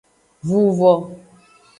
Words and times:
Vuvo. 0.47 0.91